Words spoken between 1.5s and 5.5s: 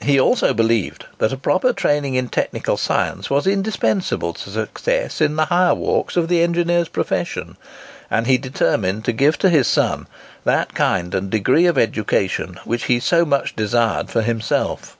training in technical science was indispensable to success in the